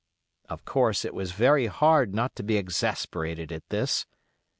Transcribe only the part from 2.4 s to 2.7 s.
be